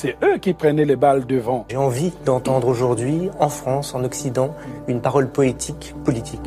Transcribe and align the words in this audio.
c'est 0.00 0.16
eux 0.22 0.38
qui 0.38 0.54
prenaient 0.54 0.84
les 0.84 0.94
balles 0.94 1.26
devant. 1.26 1.66
J'ai 1.68 1.76
envie 1.76 2.12
d'entendre 2.24 2.68
aujourd'hui, 2.68 3.30
en 3.40 3.48
France, 3.48 3.96
en 3.96 4.04
Occident, 4.04 4.54
une 4.86 5.00
parole 5.00 5.28
poétique, 5.28 5.92
politique. 6.04 6.40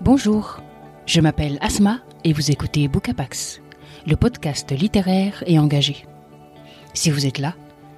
Bonjour, 0.00 0.62
je 1.04 1.20
m'appelle 1.20 1.58
Asma 1.60 1.98
et 2.24 2.32
vous 2.32 2.50
écoutez 2.50 2.88
Bookapax, 2.88 3.60
le 4.06 4.16
podcast 4.16 4.72
littéraire 4.72 5.44
et 5.46 5.58
engagé. 5.58 6.06
Si 6.94 7.10
vous 7.10 7.26
êtes 7.26 7.38
là, 7.38 7.54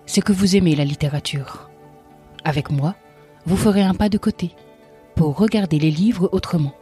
c'est 0.06 0.20
que 0.20 0.32
vous 0.32 0.56
aimez 0.56 0.74
la 0.74 0.84
littérature. 0.84 1.70
Avec 2.44 2.70
moi, 2.70 2.94
vous 3.46 3.56
ferez 3.56 3.82
un 3.82 3.94
pas 3.94 4.08
de 4.08 4.18
côté 4.18 4.50
pour 5.14 5.36
regarder 5.36 5.78
les 5.78 5.90
livres 5.90 6.28
autrement, 6.32 6.74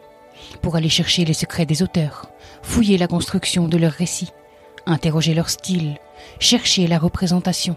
pour 0.62 0.77
aller 0.77 0.88
chercher 0.88 1.25
les 1.25 1.34
secrets 1.34 1.66
des 1.66 1.83
auteurs, 1.83 2.31
fouiller 2.62 2.98
la 2.98 3.06
construction 3.06 3.69
de 3.69 3.77
leurs 3.77 3.92
récits, 3.92 4.33
interroger 4.86 5.34
leur 5.34 5.50
style, 5.50 5.98
chercher 6.38 6.86
la 6.86 6.98
représentation, 6.98 7.77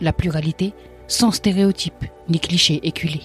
la 0.00 0.12
pluralité 0.12 0.74
sans 1.06 1.32
stéréotypes 1.32 2.04
ni 2.28 2.38
clichés 2.40 2.80
éculés. 2.86 3.24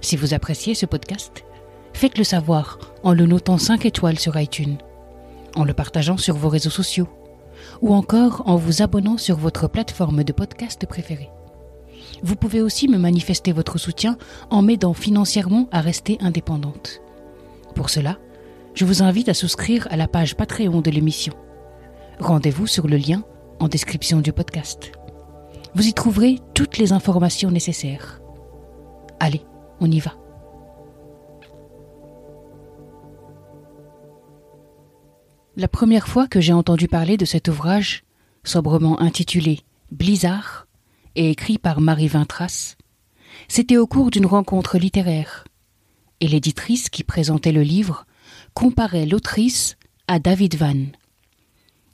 Si 0.00 0.16
vous 0.16 0.34
appréciez 0.34 0.74
ce 0.74 0.86
podcast, 0.86 1.44
faites-le 1.92 2.24
savoir 2.24 2.78
en 3.02 3.12
le 3.12 3.26
notant 3.26 3.58
5 3.58 3.86
étoiles 3.86 4.18
sur 4.18 4.38
iTunes, 4.38 4.76
en 5.54 5.64
le 5.64 5.72
partageant 5.72 6.18
sur 6.18 6.36
vos 6.36 6.48
réseaux 6.48 6.70
sociaux 6.70 7.08
ou 7.82 7.94
encore 7.94 8.42
en 8.46 8.56
vous 8.56 8.82
abonnant 8.82 9.18
sur 9.18 9.36
votre 9.36 9.68
plateforme 9.68 10.24
de 10.24 10.32
podcast 10.32 10.86
préférée. 10.86 11.30
Vous 12.22 12.36
pouvez 12.36 12.60
aussi 12.60 12.88
me 12.88 12.98
manifester 12.98 13.52
votre 13.52 13.78
soutien 13.78 14.16
en 14.50 14.62
m'aidant 14.62 14.94
financièrement 14.94 15.68
à 15.72 15.80
rester 15.80 16.18
indépendante. 16.20 17.00
Pour 17.74 17.90
cela, 17.90 18.18
je 18.74 18.84
vous 18.84 19.02
invite 19.02 19.28
à 19.28 19.34
souscrire 19.34 19.88
à 19.90 19.96
la 19.96 20.08
page 20.08 20.36
Patreon 20.36 20.80
de 20.80 20.90
l'émission. 20.90 21.34
Rendez-vous 22.20 22.66
sur 22.66 22.88
le 22.88 22.96
lien 22.96 23.22
en 23.58 23.68
description 23.68 24.20
du 24.20 24.32
podcast. 24.32 24.92
Vous 25.74 25.86
y 25.86 25.92
trouverez 25.92 26.38
toutes 26.54 26.78
les 26.78 26.92
informations 26.92 27.50
nécessaires. 27.50 28.20
Allez, 29.20 29.42
on 29.80 29.90
y 29.90 30.00
va. 30.00 30.12
La 35.58 35.68
première 35.68 36.06
fois 36.06 36.28
que 36.28 36.38
j'ai 36.38 36.52
entendu 36.52 36.86
parler 36.86 37.16
de 37.16 37.24
cet 37.24 37.48
ouvrage, 37.48 38.04
sobrement 38.44 39.00
intitulé 39.00 39.60
Blizzard 39.90 40.66
et 41.14 41.30
écrit 41.30 41.56
par 41.56 41.80
Marie 41.80 42.08
Vintras, 42.08 42.76
c'était 43.48 43.78
au 43.78 43.86
cours 43.86 44.10
d'une 44.10 44.26
rencontre 44.26 44.76
littéraire, 44.76 45.44
et 46.20 46.28
l'éditrice 46.28 46.90
qui 46.90 47.04
présentait 47.04 47.52
le 47.52 47.62
livre 47.62 48.04
comparait 48.52 49.06
l'autrice 49.06 49.78
à 50.08 50.18
David 50.18 50.56
Van. 50.56 50.76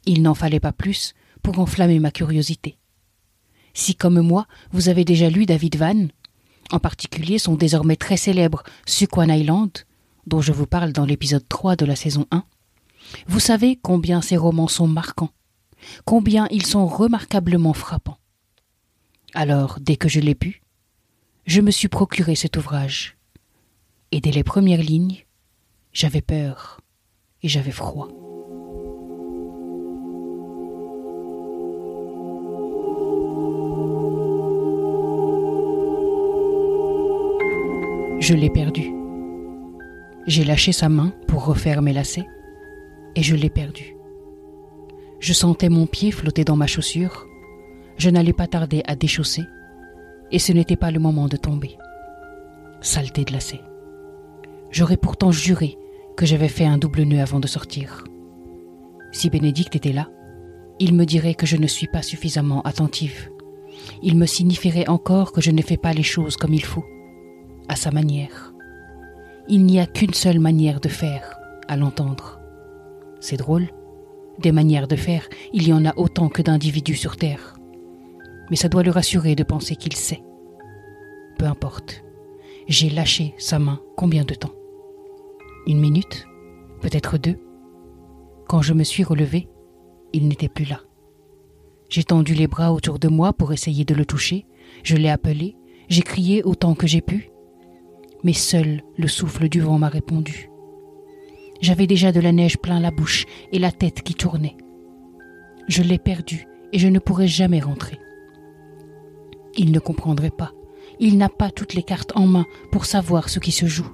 Il 0.07 0.23
n'en 0.23 0.35
fallait 0.35 0.59
pas 0.59 0.73
plus 0.73 1.15
pour 1.45 1.61
enflammer 1.61 2.01
ma 2.01 2.11
curiosité. 2.11 2.79
Si, 3.75 3.95
comme 3.95 4.23
moi, 4.23 4.49
vous 4.73 4.89
avez 4.89 5.05
déjà 5.05 5.31
lu 5.31 5.47
David 5.47 5.77
Van, 5.77 6.09
en 6.73 6.81
particulier 6.81 7.39
son 7.39 7.55
désormais 7.55 7.97
très 7.97 8.17
célèbre 8.17 8.65
Suquan 8.87 9.29
Island, 9.29 9.71
dont 10.27 10.41
je 10.41 10.53
vous 10.53 10.67
parle 10.67 10.93
dans 10.93 11.05
l'épisode 11.05 11.47
3 11.49 11.77
de 11.77 11.85
la 11.85 11.95
saison 11.95 12.27
1, 12.33 12.43
vous 13.27 13.41
savez 13.41 13.77
combien 13.77 14.21
ces 14.21 14.37
romans 14.37 14.69
sont 14.69 14.89
marquants, 14.89 15.31
combien 16.05 16.47
ils 16.51 16.67
sont 16.67 16.87
remarquablement 16.87 17.73
frappants. 17.73 18.19
Alors, 19.35 19.79
dès 19.81 19.97
que 19.97 20.09
je 20.09 20.21
l'ai 20.21 20.35
pu, 20.35 20.63
je 21.47 21.61
me 21.61 21.71
suis 21.71 21.89
procuré 21.89 22.35
cet 22.35 22.57
ouvrage. 22.57 23.17
Et 24.11 24.21
dès 24.21 24.31
les 24.31 24.45
premières 24.45 24.83
lignes, 24.83 25.25
j'avais 25.93 26.21
peur 26.21 26.81
et 27.43 27.49
j'avais 27.49 27.73
froid. 27.73 28.09
Je 38.21 38.35
l'ai 38.35 38.51
perdu. 38.51 38.95
J'ai 40.29 40.45
lâché 40.45 40.71
sa 40.71 40.89
main 40.89 41.13
pour 41.27 41.45
refaire 41.45 41.83
mes 41.83 41.93
lacets 41.93 42.29
et 43.17 43.23
je 43.23 43.37
l'ai 43.37 43.51
perdu. 43.51 43.97
Je 45.21 45.33
sentais 45.33 45.69
mon 45.69 45.87
pied 45.87 46.11
flotter 46.11 46.45
dans 46.45 46.57
ma 46.57 46.67
chaussure. 46.67 47.27
Je 47.97 48.11
n'allais 48.11 48.33
pas 48.33 48.49
tarder 48.49 48.83
à 48.87 48.97
déchausser, 48.97 49.43
et 50.33 50.39
ce 50.39 50.53
n'était 50.53 50.77
pas 50.77 50.91
le 50.91 50.99
moment 50.99 51.29
de 51.29 51.37
tomber. 51.37 51.77
Saleté 52.81 53.25
de 53.25 53.33
lacet. 53.33 53.61
J'aurais 54.71 54.97
pourtant 54.97 55.31
juré 55.31 55.79
que 56.17 56.27
j'avais 56.27 56.49
fait 56.49 56.65
un 56.65 56.79
double 56.79 57.03
nœud 57.03 57.21
avant 57.21 57.39
de 57.39 57.47
sortir. 57.47 58.05
Si 59.13 59.31
Bénédicte 59.31 59.77
était 59.77 59.93
là, 59.93 60.09
il 60.81 60.95
me 60.95 61.05
dirait 61.05 61.35
que 61.35 61.47
je 61.47 61.57
ne 61.57 61.67
suis 61.69 61.87
pas 61.87 62.03
suffisamment 62.03 62.63
attentive. 62.63 63.31
Il 64.03 64.17
me 64.17 64.27
signifierait 64.27 64.89
encore 64.89 65.33
que 65.33 65.41
je 65.41 65.51
ne 65.53 65.63
fais 65.63 65.77
pas 65.77 65.93
les 65.93 66.03
choses 66.03 66.37
comme 66.37 66.55
il 66.55 66.65
faut, 66.65 66.85
à 67.69 67.77
sa 67.77 67.93
manière. 67.93 68.53
Il 69.49 69.65
n'y 69.65 69.79
a 69.79 69.87
qu'une 69.87 70.15
seule 70.15 70.41
manière 70.41 70.81
de 70.81 70.89
faire, 70.89 71.39
à 71.69 71.77
l'entendre. 71.77 72.42
C'est 73.23 73.37
drôle. 73.37 73.69
Des 74.41 74.51
manières 74.51 74.89
de 74.89 74.97
faire, 74.97 75.29
il 75.53 75.69
y 75.69 75.73
en 75.73 75.85
a 75.87 75.97
autant 75.97 76.29
que 76.29 76.43
d'individus 76.43 76.97
sur 76.97 77.17
Terre. 77.17 77.55
Mais 78.51 78.57
ça 78.57 78.69
doit 78.69 78.83
le 78.83 78.91
rassurer 78.91 79.37
de 79.37 79.45
penser 79.45 79.77
qu'il 79.77 79.95
sait. 79.95 80.25
Peu 81.39 81.47
importe. 81.47 82.03
J'ai 82.67 82.91
lâché 82.91 83.35
sa 83.39 83.61
main 83.61 83.81
combien 83.97 84.25
de 84.25 84.35
temps? 84.35 84.55
Une 85.69 85.81
minute? 85.81 86.27
Peut-être 86.81 87.17
deux? 87.17 87.39
Quand 88.49 88.61
je 88.61 88.75
me 88.75 88.83
suis 88.83 89.05
relevé, 89.05 89.49
il 90.13 90.27
n'était 90.27 90.49
plus 90.49 90.65
là. 90.65 90.81
J'ai 91.89 92.03
tendu 92.03 92.35
les 92.35 92.49
bras 92.49 92.73
autour 92.73 92.99
de 92.99 93.09
moi 93.09 93.33
pour 93.33 93.53
essayer 93.53 93.85
de 93.85 93.95
le 93.95 94.05
toucher, 94.05 94.47
je 94.83 94.97
l'ai 94.97 95.11
appelé, 95.11 95.57
j'ai 95.89 96.03
crié 96.03 96.43
autant 96.43 96.75
que 96.75 96.89
j'ai 96.89 97.03
pu, 97.03 97.31
mais 98.25 98.33
seul 98.33 98.83
le 98.97 99.07
souffle 99.07 99.49
du 99.49 99.61
vent 99.61 99.79
m'a 99.79 99.89
répondu. 99.89 100.52
J'avais 101.63 101.87
déjà 101.87 102.11
de 102.11 102.21
la 102.21 102.33
neige 102.33 102.59
plein 102.59 102.81
la 102.81 102.91
bouche 102.91 103.25
et 103.53 103.61
la 103.61 103.71
tête 103.71 104.03
qui 104.03 104.15
tournait. 104.15 104.57
Je 105.69 105.83
l'ai 105.83 105.99
perdu 105.99 106.49
et 106.73 106.79
je 106.81 106.89
ne 106.89 106.99
pourrai 106.99 107.29
jamais 107.29 107.61
rentrer. 107.61 107.99
Il 109.57 109.71
ne 109.71 109.79
comprendrait 109.79 110.31
pas. 110.31 110.53
Il 110.99 111.19
n'a 111.19 111.29
pas 111.29 111.51
toutes 111.51 111.75
les 111.75 111.85
cartes 111.85 112.13
en 112.17 112.27
main 112.27 112.47
pour 112.73 112.85
savoir 112.85 113.29
ce 113.29 113.39
qui 113.39 113.53
se 113.53 113.67
joue. 113.67 113.91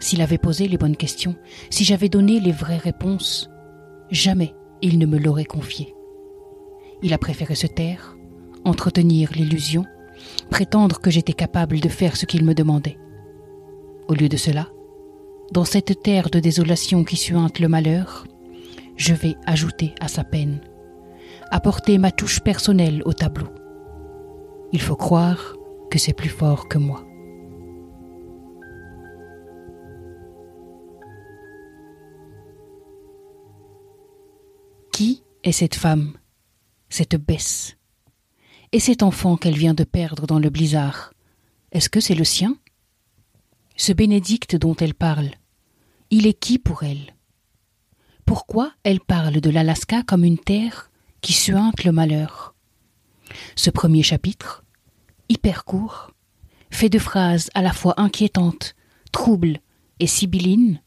S'il 0.00 0.22
avait 0.22 0.38
posé 0.38 0.66
les 0.66 0.78
bonnes 0.78 0.96
questions, 0.96 1.36
si 1.68 1.84
j'avais 1.84 2.08
donné 2.08 2.40
les 2.40 2.52
vraies 2.52 2.78
réponses, 2.78 3.50
jamais 4.10 4.54
il 4.80 4.98
ne 4.98 5.06
me 5.06 5.18
l'aurait 5.18 5.44
confié. 5.44 5.94
Il 7.02 7.12
a 7.12 7.18
préféré 7.18 7.54
se 7.54 7.66
taire, 7.66 8.16
entretenir 8.64 9.32
l'illusion, 9.32 9.84
prétendre 10.50 10.98
que 10.98 11.10
j'étais 11.10 11.34
capable 11.34 11.80
de 11.80 11.88
faire 11.90 12.16
ce 12.16 12.24
qu'il 12.24 12.44
me 12.44 12.54
demandait. 12.54 12.98
Au 14.08 14.14
lieu 14.14 14.30
de 14.30 14.36
cela, 14.38 14.68
dans 15.52 15.64
cette 15.64 16.02
terre 16.02 16.30
de 16.30 16.40
désolation 16.40 17.04
qui 17.04 17.16
suinte 17.16 17.58
le 17.58 17.68
malheur, 17.68 18.26
je 18.96 19.14
vais 19.14 19.36
ajouter 19.46 19.94
à 20.00 20.08
sa 20.08 20.24
peine, 20.24 20.60
apporter 21.50 21.98
ma 21.98 22.10
touche 22.10 22.40
personnelle 22.40 23.02
au 23.04 23.12
tableau. 23.12 23.48
Il 24.72 24.80
faut 24.80 24.96
croire 24.96 25.54
que 25.90 25.98
c'est 25.98 26.12
plus 26.12 26.28
fort 26.28 26.68
que 26.68 26.78
moi. 26.78 27.04
Qui 34.92 35.22
est 35.42 35.52
cette 35.52 35.74
femme, 35.74 36.12
cette 36.88 37.16
baisse? 37.16 37.76
Et 38.72 38.80
cet 38.80 39.02
enfant 39.04 39.36
qu'elle 39.36 39.56
vient 39.56 39.74
de 39.74 39.84
perdre 39.84 40.26
dans 40.26 40.40
le 40.40 40.50
blizzard, 40.50 41.12
est-ce 41.70 41.88
que 41.88 42.00
c'est 42.00 42.14
le 42.14 42.24
sien? 42.24 42.56
Ce 43.76 43.92
Bénédicte 43.92 44.56
dont 44.56 44.76
elle 44.76 44.94
parle, 44.94 45.30
il 46.10 46.26
est 46.26 46.38
qui 46.38 46.58
pour 46.58 46.84
elle? 46.84 47.14
Pourquoi 48.24 48.72
elle 48.84 49.00
parle 49.00 49.40
de 49.40 49.50
l'Alaska 49.50 50.02
comme 50.02 50.24
une 50.24 50.38
terre 50.38 50.90
qui 51.20 51.32
suinte 51.32 51.84
le 51.84 51.92
malheur? 51.92 52.54
Ce 53.56 53.70
premier 53.70 54.02
chapitre, 54.02 54.64
hyper 55.28 55.64
court, 55.64 56.10
fait 56.70 56.88
de 56.88 56.98
phrases 56.98 57.50
à 57.54 57.62
la 57.62 57.72
fois 57.72 57.94
inquiétantes, 58.00 58.74
troubles 59.12 59.58
et 59.98 60.06
sibyllines, 60.06 60.80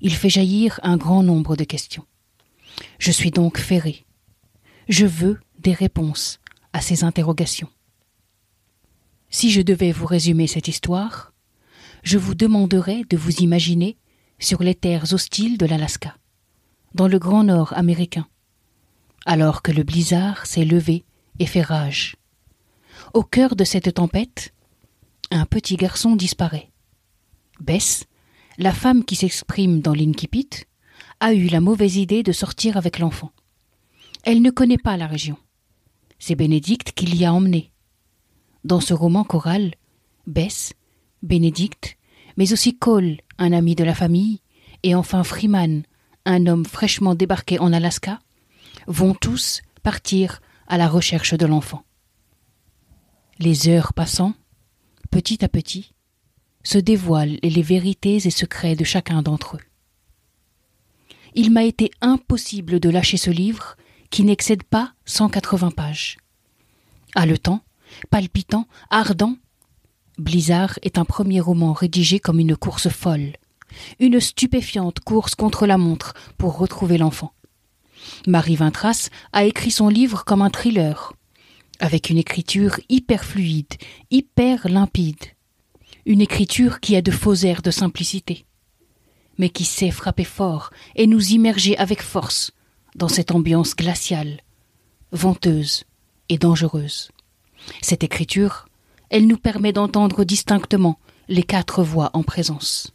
il 0.00 0.14
fait 0.14 0.30
jaillir 0.30 0.80
un 0.82 0.96
grand 0.96 1.22
nombre 1.22 1.56
de 1.56 1.64
questions. 1.64 2.06
Je 2.98 3.12
suis 3.12 3.30
donc 3.30 3.58
ferré. 3.58 4.04
Je 4.88 5.06
veux 5.06 5.40
des 5.58 5.72
réponses 5.72 6.40
à 6.72 6.80
ces 6.80 7.04
interrogations. 7.04 7.68
Si 9.30 9.50
je 9.50 9.62
devais 9.62 9.92
vous 9.92 10.06
résumer 10.06 10.46
cette 10.46 10.68
histoire, 10.68 11.31
je 12.02 12.18
vous 12.18 12.34
demanderais 12.34 13.04
de 13.08 13.16
vous 13.16 13.36
imaginer 13.36 13.96
sur 14.38 14.62
les 14.62 14.74
terres 14.74 15.12
hostiles 15.12 15.56
de 15.56 15.66
l'Alaska, 15.66 16.16
dans 16.94 17.08
le 17.08 17.18
grand 17.18 17.44
nord 17.44 17.72
américain, 17.74 18.26
alors 19.24 19.62
que 19.62 19.72
le 19.72 19.84
blizzard 19.84 20.46
s'est 20.46 20.64
levé 20.64 21.04
et 21.38 21.46
fait 21.46 21.62
rage. 21.62 22.16
Au 23.14 23.22
cœur 23.22 23.56
de 23.56 23.64
cette 23.64 23.94
tempête, 23.94 24.52
un 25.30 25.46
petit 25.46 25.76
garçon 25.76 26.16
disparaît. 26.16 26.70
Bess, 27.60 28.04
la 28.58 28.72
femme 28.72 29.04
qui 29.04 29.16
s'exprime 29.16 29.80
dans 29.80 29.94
l'Inkipit, 29.94 30.50
a 31.20 31.32
eu 31.32 31.46
la 31.46 31.60
mauvaise 31.60 31.96
idée 31.96 32.22
de 32.22 32.32
sortir 32.32 32.76
avec 32.76 32.98
l'enfant. 32.98 33.30
Elle 34.24 34.42
ne 34.42 34.50
connaît 34.50 34.78
pas 34.78 34.96
la 34.96 35.06
région. 35.06 35.36
C'est 36.18 36.34
Bénédicte 36.34 36.92
qui 36.92 37.06
l'y 37.06 37.24
a 37.24 37.32
emmené. 37.32 37.72
Dans 38.64 38.80
ce 38.80 38.94
roman 38.94 39.24
choral, 39.24 39.74
Bess, 40.26 40.72
Bénédicte, 41.22 41.96
mais 42.36 42.52
aussi 42.52 42.76
Cole, 42.76 43.18
un 43.38 43.52
ami 43.52 43.74
de 43.74 43.84
la 43.84 43.94
famille, 43.94 44.40
et 44.82 44.94
enfin 44.94 45.24
Freeman, 45.24 45.82
un 46.24 46.46
homme 46.46 46.64
fraîchement 46.64 47.14
débarqué 47.14 47.58
en 47.58 47.72
Alaska, 47.72 48.20
vont 48.86 49.14
tous 49.14 49.62
partir 49.82 50.40
à 50.66 50.78
la 50.78 50.88
recherche 50.88 51.34
de 51.34 51.46
l'enfant. 51.46 51.84
Les 53.38 53.68
heures 53.68 53.92
passant, 53.92 54.34
petit 55.10 55.44
à 55.44 55.48
petit, 55.48 55.92
se 56.62 56.78
dévoilent 56.78 57.38
les 57.42 57.62
vérités 57.62 58.16
et 58.16 58.30
secrets 58.30 58.76
de 58.76 58.84
chacun 58.84 59.22
d'entre 59.22 59.56
eux. 59.56 59.60
Il 61.34 61.50
m'a 61.50 61.64
été 61.64 61.90
impossible 62.00 62.78
de 62.78 62.88
lâcher 62.88 63.16
ce 63.16 63.30
livre 63.30 63.76
qui 64.10 64.22
n'excède 64.22 64.62
pas 64.62 64.92
180 65.06 65.70
pages. 65.70 66.18
Haletant, 67.14 67.62
palpitant, 68.10 68.66
ardent, 68.90 69.36
Blizzard 70.18 70.78
est 70.82 70.98
un 70.98 71.04
premier 71.04 71.40
roman 71.40 71.72
rédigé 71.72 72.20
comme 72.20 72.38
une 72.38 72.56
course 72.56 72.88
folle, 72.88 73.32
une 73.98 74.20
stupéfiante 74.20 75.00
course 75.00 75.34
contre 75.34 75.66
la 75.66 75.78
montre 75.78 76.14
pour 76.36 76.58
retrouver 76.58 76.98
l'enfant. 76.98 77.32
Marie 78.26 78.56
Vintras 78.56 79.08
a 79.32 79.44
écrit 79.44 79.70
son 79.70 79.88
livre 79.88 80.24
comme 80.24 80.42
un 80.42 80.50
thriller, 80.50 81.14
avec 81.78 82.10
une 82.10 82.18
écriture 82.18 82.78
hyper 82.88 83.24
fluide, 83.24 83.74
hyper 84.10 84.68
limpide, 84.68 85.24
une 86.04 86.20
écriture 86.20 86.80
qui 86.80 86.96
a 86.96 87.02
de 87.02 87.10
faux 87.10 87.34
airs 87.34 87.62
de 87.62 87.70
simplicité, 87.70 88.44
mais 89.38 89.48
qui 89.48 89.64
sait 89.64 89.90
frapper 89.90 90.24
fort 90.24 90.70
et 90.94 91.06
nous 91.06 91.30
immerger 91.32 91.76
avec 91.78 92.02
force 92.02 92.52
dans 92.96 93.08
cette 93.08 93.30
ambiance 93.30 93.74
glaciale, 93.74 94.40
venteuse 95.12 95.84
et 96.28 96.38
dangereuse. 96.38 97.10
Cette 97.80 98.04
écriture, 98.04 98.66
elle 99.12 99.26
nous 99.26 99.36
permet 99.36 99.74
d'entendre 99.74 100.24
distinctement 100.24 100.98
les 101.28 101.42
quatre 101.42 101.84
voix 101.84 102.10
en 102.14 102.22
présence. 102.22 102.94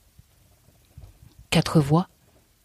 Quatre 1.51 1.79
voix 1.79 2.09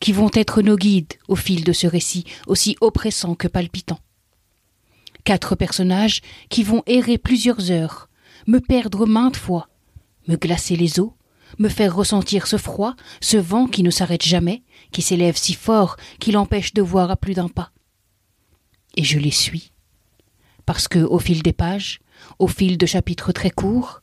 qui 0.01 0.13
vont 0.13 0.31
être 0.33 0.63
nos 0.63 0.77
guides 0.77 1.13
au 1.29 1.37
fil 1.37 1.63
de 1.63 1.73
ce 1.73 1.87
récit 1.87 2.25
aussi 2.47 2.77
oppressant 2.81 3.35
que 3.35 3.47
palpitant. 3.47 4.01
Quatre 5.25 5.55
personnages 5.55 6.23
qui 6.49 6.63
vont 6.65 6.83
errer 6.87 7.19
plusieurs 7.19 7.71
heures, 7.71 8.09
me 8.47 8.59
perdre 8.59 9.07
maintes 9.07 9.37
fois, 9.37 9.69
me 10.29 10.37
glacer 10.37 10.75
les 10.75 10.99
os, 10.99 11.11
me 11.59 11.69
faire 11.69 11.95
ressentir 11.95 12.47
ce 12.47 12.57
froid, 12.57 12.97
ce 13.21 13.37
vent 13.37 13.67
qui 13.67 13.83
ne 13.83 13.91
s'arrête 13.91 14.25
jamais, 14.25 14.63
qui 14.93 15.03
s'élève 15.03 15.37
si 15.37 15.53
fort 15.53 15.99
qu'il 16.19 16.39
empêche 16.39 16.73
de 16.73 16.83
voir 16.83 17.11
à 17.11 17.17
plus 17.17 17.35
d'un 17.35 17.49
pas. 17.49 17.71
Et 18.97 19.05
je 19.05 19.19
les 19.19 19.31
suis, 19.31 19.73
parce 20.65 20.89
que, 20.89 21.01
au 21.01 21.19
fil 21.19 21.43
des 21.43 21.53
pages, 21.53 22.01
au 22.39 22.47
fil 22.47 22.79
de 22.79 22.87
chapitres 22.87 23.33
très 23.33 23.51
courts, 23.51 24.01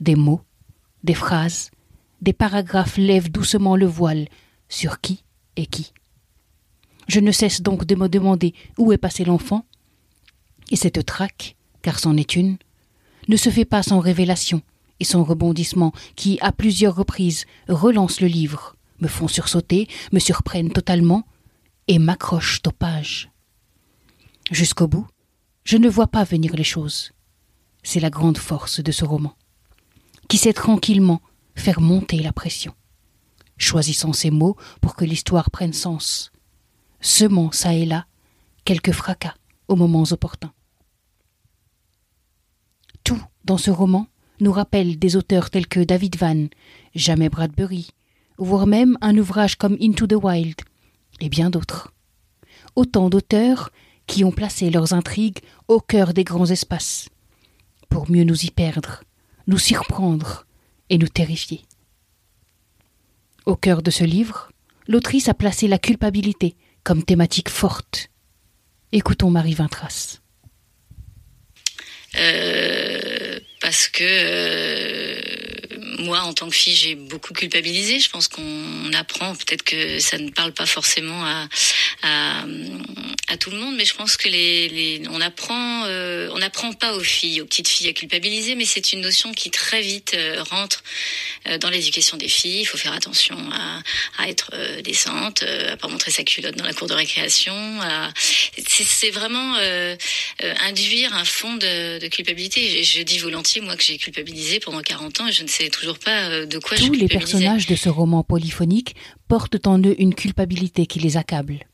des 0.00 0.16
mots, 0.16 0.42
des 1.04 1.14
phrases, 1.14 1.70
des 2.20 2.32
paragraphes 2.32 2.96
lèvent 2.96 3.30
doucement 3.30 3.76
le 3.76 3.86
voile 3.86 4.26
sur 4.68 5.00
qui 5.00 5.24
est 5.56 5.66
qui. 5.66 5.92
Je 7.06 7.20
ne 7.20 7.32
cesse 7.32 7.62
donc 7.62 7.84
de 7.86 7.94
me 7.94 8.08
demander 8.08 8.54
où 8.76 8.92
est 8.92 8.98
passé 8.98 9.24
l'enfant, 9.24 9.64
et 10.70 10.76
cette 10.76 11.04
traque, 11.06 11.56
car 11.82 11.98
c'en 11.98 12.16
est 12.16 12.36
une, 12.36 12.58
ne 13.28 13.36
se 13.36 13.50
fait 13.50 13.64
pas 13.64 13.82
sans 13.82 14.00
révélation, 14.00 14.62
et 15.00 15.04
son 15.04 15.24
rebondissement 15.24 15.92
qui, 16.16 16.38
à 16.40 16.52
plusieurs 16.52 16.96
reprises, 16.96 17.46
relance 17.68 18.20
le 18.20 18.26
livre, 18.26 18.76
me 19.00 19.08
font 19.08 19.28
sursauter, 19.28 19.88
me 20.12 20.18
surprennent 20.18 20.72
totalement 20.72 21.24
et 21.86 21.98
m'accrochent 21.98 22.60
aux 22.66 22.72
pages. 22.72 23.30
Jusqu'au 24.50 24.88
bout, 24.88 25.06
je 25.64 25.76
ne 25.76 25.88
vois 25.88 26.08
pas 26.08 26.24
venir 26.24 26.54
les 26.56 26.64
choses. 26.64 27.12
C'est 27.82 28.00
la 28.00 28.10
grande 28.10 28.38
force 28.38 28.80
de 28.80 28.92
ce 28.92 29.04
roman, 29.04 29.34
qui 30.28 30.36
sait 30.36 30.52
tranquillement 30.52 31.20
faire 31.54 31.80
monter 31.80 32.18
la 32.18 32.32
pression, 32.32 32.74
choisissant 33.56 34.12
ses 34.12 34.30
mots 34.30 34.56
pour 34.80 34.94
que 34.94 35.04
l'histoire 35.04 35.50
prenne 35.50 35.72
sens, 35.72 36.30
semant 37.00 37.52
ça 37.52 37.74
et 37.74 37.86
là 37.86 38.06
quelques 38.64 38.92
fracas 38.92 39.34
aux 39.68 39.76
moments 39.76 40.04
opportuns. 40.10 40.52
Tout 43.04 43.22
dans 43.44 43.58
ce 43.58 43.70
roman 43.70 44.06
nous 44.40 44.52
rappelle 44.52 44.98
des 44.98 45.16
auteurs 45.16 45.50
tels 45.50 45.66
que 45.66 45.80
David 45.80 46.16
Van, 46.16 46.46
Jamais 46.94 47.28
Bradbury, 47.28 47.90
voire 48.36 48.66
même 48.66 48.96
un 49.00 49.16
ouvrage 49.16 49.56
comme 49.56 49.76
Into 49.80 50.06
the 50.06 50.22
Wild, 50.22 50.60
et 51.20 51.28
bien 51.28 51.50
d'autres. 51.50 51.92
Autant 52.76 53.08
d'auteurs 53.08 53.70
qui 54.06 54.24
ont 54.24 54.30
placé 54.30 54.70
leurs 54.70 54.92
intrigues 54.92 55.40
au 55.66 55.80
cœur 55.80 56.14
des 56.14 56.24
grands 56.24 56.46
espaces, 56.46 57.08
pour 57.88 58.10
mieux 58.10 58.24
nous 58.24 58.44
y 58.44 58.50
perdre, 58.50 59.02
nous 59.46 59.58
surprendre 59.58 60.46
et 60.90 60.98
nous 60.98 61.08
terrifier. 61.08 61.62
Au 63.46 63.56
cœur 63.56 63.82
de 63.82 63.90
ce 63.90 64.04
livre, 64.04 64.50
l'autrice 64.86 65.28
a 65.28 65.34
placé 65.34 65.68
la 65.68 65.78
culpabilité 65.78 66.56
comme 66.84 67.04
thématique 67.04 67.48
forte. 67.48 68.08
Écoutons 68.92 69.30
Marie 69.30 69.54
Vintras. 69.54 70.20
Euh, 72.16 73.38
parce 73.60 73.88
que 73.88 74.04
euh, 74.04 75.20
moi, 75.98 76.20
en 76.20 76.32
tant 76.32 76.48
que 76.48 76.54
fille, 76.54 76.74
j'ai 76.74 76.94
beaucoup 76.94 77.32
culpabilisé. 77.34 77.98
Je 77.98 78.08
pense 78.08 78.28
qu'on 78.28 78.92
apprend, 78.94 79.34
peut-être 79.34 79.62
que 79.62 79.98
ça 79.98 80.16
ne 80.18 80.30
parle 80.30 80.52
pas 80.52 80.66
forcément 80.66 81.24
à, 81.24 81.48
à, 82.02 82.44
à 83.28 83.36
tout 83.36 83.50
le 83.50 83.58
monde, 83.58 83.74
mais 83.76 83.84
je 83.84 83.94
pense 83.94 84.16
que 84.16 84.28
les, 84.28 84.68
les 84.68 85.02
on 85.10 85.20
apprend, 85.20 85.84
euh, 85.84 86.30
on 86.32 86.38
n'apprend 86.38 86.72
pas 86.72 86.94
aux 86.94 87.00
filles, 87.00 87.40
aux 87.40 87.44
petites 87.46 87.68
filles 87.68 87.88
à 87.88 87.92
culpabiliser, 87.92 88.54
mais 88.54 88.64
c'est 88.64 88.92
une 88.92 89.00
notion 89.00 89.32
qui 89.32 89.50
très 89.50 89.82
vite 89.82 90.14
euh, 90.14 90.42
rentre 90.42 90.82
euh, 91.46 91.58
dans 91.58 91.70
l'éducation 91.70 92.16
des 92.16 92.28
filles. 92.28 92.60
Il 92.60 92.64
faut 92.64 92.78
faire 92.78 92.92
attention 92.92 93.36
à, 93.52 93.82
à 94.22 94.28
être 94.28 94.50
euh, 94.54 94.80
décente, 94.80 95.42
à 95.42 95.76
pas 95.76 95.88
montrer 95.88 96.10
sa 96.10 96.22
culotte 96.24 96.56
dans 96.56 96.64
la 96.64 96.72
cour 96.72 96.88
de 96.88 96.94
récréation. 96.94 97.54
C'est 98.66 99.10
vraiment 99.10 99.54
induire 100.66 101.14
un 101.14 101.24
fond 101.24 101.54
de, 101.54 101.98
de 101.98 102.08
culpabilité. 102.08 102.82
Je, 102.82 102.98
je 102.98 103.02
dis 103.02 103.18
volontiers, 103.18 103.60
moi, 103.60 103.76
que 103.76 103.82
j'ai 103.82 103.98
culpabilisé 103.98 104.60
pendant 104.60 104.80
40 104.80 105.20
ans 105.20 105.26
et 105.26 105.32
je 105.32 105.42
ne 105.42 105.48
sais 105.48 105.68
toujours 105.68 105.98
pas 105.98 106.46
de 106.46 106.58
quoi 106.58 106.76
Tous 106.76 106.92
les 106.92 107.08
personnages 107.08 107.66
de 107.66 107.76
ce 107.76 107.88
roman 107.88 108.22
polyphonique 108.22 108.94
portent 109.28 109.66
en 109.66 109.78
eux 109.78 109.94
une 109.98 110.14
culpabilité 110.14 110.86
qui 110.86 110.98
les 111.00 111.16
accable. 111.16 111.66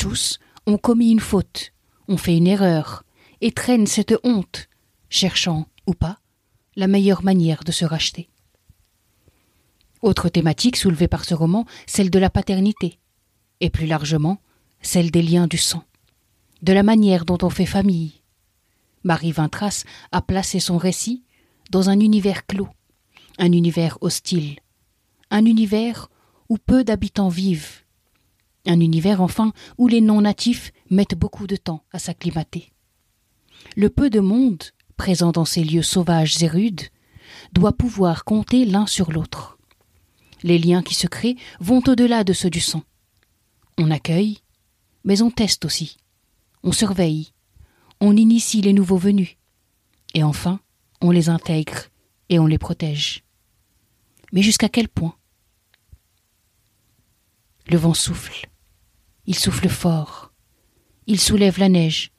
Tous 0.00 0.38
ont 0.66 0.78
commis 0.78 1.10
une 1.10 1.20
faute, 1.20 1.74
ont 2.08 2.16
fait 2.16 2.34
une 2.34 2.46
erreur, 2.46 3.04
et 3.42 3.52
traînent 3.52 3.86
cette 3.86 4.14
honte, 4.24 4.70
cherchant, 5.10 5.66
ou 5.86 5.92
pas, 5.92 6.20
la 6.74 6.86
meilleure 6.86 7.22
manière 7.22 7.64
de 7.64 7.70
se 7.70 7.84
racheter. 7.84 8.30
Autre 10.00 10.30
thématique 10.30 10.78
soulevée 10.78 11.06
par 11.06 11.26
ce 11.26 11.34
roman, 11.34 11.66
celle 11.86 12.08
de 12.08 12.18
la 12.18 12.30
paternité, 12.30 12.98
et 13.60 13.68
plus 13.68 13.84
largement, 13.84 14.38
celle 14.80 15.10
des 15.10 15.20
liens 15.20 15.46
du 15.46 15.58
sang, 15.58 15.84
de 16.62 16.72
la 16.72 16.82
manière 16.82 17.26
dont 17.26 17.38
on 17.42 17.50
fait 17.50 17.66
famille. 17.66 18.22
Marie 19.04 19.32
Vintras 19.32 19.84
a 20.12 20.22
placé 20.22 20.60
son 20.60 20.78
récit 20.78 21.24
dans 21.68 21.90
un 21.90 22.00
univers 22.00 22.46
clos, 22.46 22.70
un 23.36 23.52
univers 23.52 23.98
hostile, 24.00 24.60
un 25.30 25.44
univers 25.44 26.08
où 26.48 26.56
peu 26.56 26.84
d'habitants 26.84 27.28
vivent, 27.28 27.82
un 28.66 28.80
univers 28.80 29.20
enfin 29.20 29.52
où 29.78 29.88
les 29.88 30.00
non-natifs 30.00 30.72
mettent 30.90 31.14
beaucoup 31.14 31.46
de 31.46 31.56
temps 31.56 31.84
à 31.92 31.98
s'acclimater. 31.98 32.72
Le 33.76 33.88
peu 33.88 34.10
de 34.10 34.20
monde 34.20 34.62
présent 34.96 35.32
dans 35.32 35.44
ces 35.44 35.64
lieux 35.64 35.82
sauvages 35.82 36.42
et 36.42 36.48
rudes 36.48 36.82
doit 37.52 37.72
pouvoir 37.72 38.24
compter 38.24 38.64
l'un 38.64 38.86
sur 38.86 39.12
l'autre. 39.12 39.58
Les 40.42 40.58
liens 40.58 40.82
qui 40.82 40.94
se 40.94 41.06
créent 41.06 41.36
vont 41.60 41.82
au-delà 41.86 42.24
de 42.24 42.32
ceux 42.32 42.50
du 42.50 42.60
sang. 42.60 42.82
On 43.78 43.90
accueille, 43.90 44.38
mais 45.04 45.22
on 45.22 45.30
teste 45.30 45.64
aussi. 45.64 45.96
On 46.62 46.72
surveille. 46.72 47.32
On 48.00 48.16
initie 48.16 48.60
les 48.60 48.72
nouveaux 48.72 48.98
venus. 48.98 49.36
Et 50.14 50.22
enfin, 50.22 50.60
on 51.00 51.10
les 51.10 51.28
intègre 51.28 51.84
et 52.28 52.38
on 52.38 52.46
les 52.46 52.58
protège. 52.58 53.24
Mais 54.32 54.42
jusqu'à 54.42 54.68
quel 54.68 54.88
point? 54.88 55.14
Le 57.68 57.78
vent 57.78 57.94
souffle. 57.94 58.49
Il 59.30 59.38
souffle 59.38 59.68
fort. 59.68 60.32
Il 61.06 61.20
soulève 61.20 61.60
la 61.60 61.68
neige, 61.68 62.10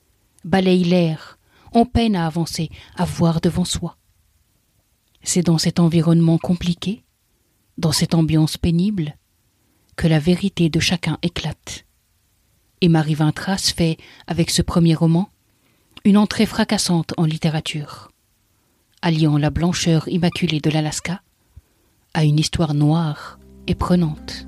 balaye 0.45 0.85
l'air. 0.85 1.37
On 1.73 1.85
peine 1.85 2.15
à 2.15 2.25
avancer, 2.25 2.69
à 2.95 3.03
voir 3.03 3.41
devant 3.41 3.65
soi. 3.65 3.97
C'est 5.21 5.41
dans 5.41 5.57
cet 5.57 5.81
environnement 5.81 6.37
compliqué, 6.37 7.03
dans 7.77 7.91
cette 7.91 8.13
ambiance 8.13 8.55
pénible, 8.55 9.17
que 9.97 10.07
la 10.07 10.19
vérité 10.19 10.69
de 10.69 10.79
chacun 10.79 11.17
éclate. 11.21 11.85
Et 12.79 12.87
Marie 12.87 13.15
Vintras 13.15 13.73
fait, 13.75 13.97
avec 14.27 14.49
ce 14.49 14.61
premier 14.61 14.95
roman, 14.95 15.27
une 16.05 16.15
entrée 16.15 16.45
fracassante 16.45 17.13
en 17.17 17.25
littérature, 17.25 18.09
alliant 19.01 19.37
la 19.37 19.49
blancheur 19.49 20.07
immaculée 20.07 20.61
de 20.61 20.69
l'Alaska 20.69 21.21
à 22.13 22.23
une 22.23 22.39
histoire 22.39 22.73
noire 22.73 23.37
et 23.67 23.75
prenante. 23.75 24.47